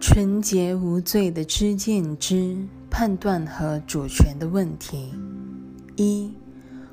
[0.00, 2.56] 纯洁无罪的知见之
[2.88, 5.12] 判断和主权的问题。
[5.96, 6.32] 一，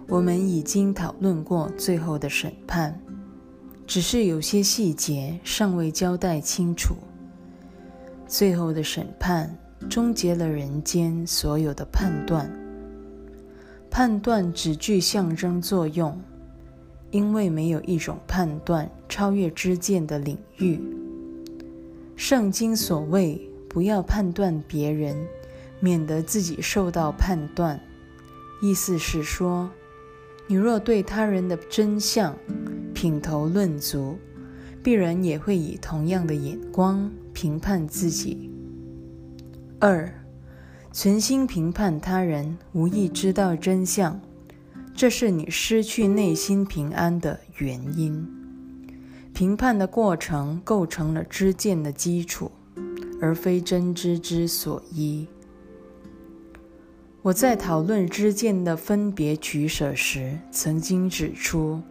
[0.08, 3.00] 我们已经讨论过最后的审判，
[3.86, 6.96] 只是有些细节尚未交代清楚。
[8.28, 9.56] 最后的审判
[9.88, 12.52] 终结了人间所有的判断，
[13.92, 16.20] 判断只具象征作用，
[17.12, 20.82] 因为没有一种判断超越知见的领域。
[22.16, 25.18] 圣经所谓“不要判断别人，
[25.80, 27.80] 免得自己受到判断”，
[28.62, 29.70] 意思是说，
[30.48, 32.36] 你若对他人的真相
[32.94, 34.18] 品头论足，
[34.82, 38.50] 必然也会以同样的眼光评判自己。
[39.80, 40.10] 二，
[40.94, 44.22] 存心评判他人，无意知道真相，
[44.96, 48.26] 这是你失去内心平安的原因。
[49.36, 52.50] 评判的过程构成了知见的基础，
[53.22, 55.28] 而非真知之所依。
[57.22, 61.82] 我在讨论知见的分别取舍时，曾经指出，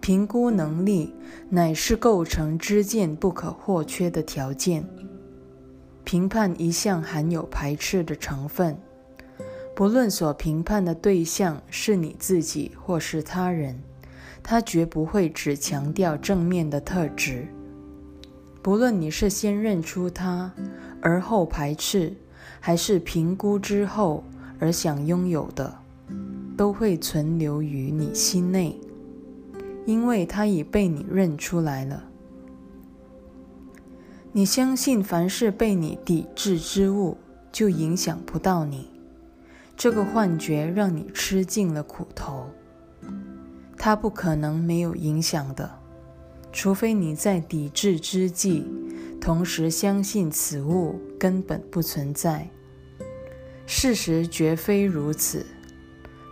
[0.00, 1.14] 评估能力
[1.48, 4.84] 乃是构成知见不可或缺的条件。
[6.02, 8.76] 评判一向含有排斥的成分，
[9.76, 13.80] 不论所评判的对象是你自己或是他人。
[14.42, 17.46] 他绝不会只强调正面的特质，
[18.60, 20.52] 不论你是先认出他
[21.00, 22.14] 而后排斥，
[22.60, 24.24] 还是评估之后
[24.58, 25.78] 而想拥有的，
[26.56, 28.78] 都会存留于你心内，
[29.86, 32.04] 因为他已被你认出来了。
[34.32, 37.16] 你相信凡是被你抵制之物
[37.52, 38.88] 就影响不到你，
[39.76, 42.46] 这个幻觉让你吃尽了苦头。
[43.84, 45.68] 它不可能没有影响的，
[46.52, 48.64] 除非你在抵制之际，
[49.20, 52.48] 同时相信此物根本不存在。
[53.66, 55.44] 事实绝非如此，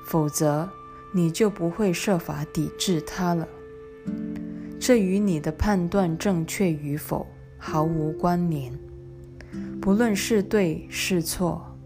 [0.07, 0.71] 否则
[1.13, 3.49] 你就不会设法抵制它了。
[4.79, 7.27] 这与你的判断正确与否
[7.59, 8.73] 毫无关联。
[9.83, 11.77] 不论是对是错，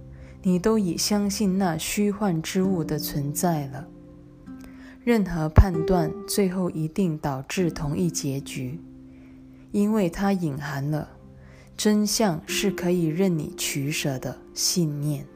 [0.43, 3.89] 你都已相信那虚幻之物的存在了。
[5.05, 8.81] 任何判断最后一定导致同一结局，
[9.71, 11.11] 因为它隐含了
[11.77, 15.27] 真相是可以任你取舍的信念。